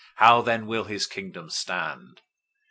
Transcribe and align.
How 0.15 0.41
then 0.41 0.65
will 0.65 0.85
his 0.85 1.05
kingdom 1.05 1.51
stand? 1.51 2.21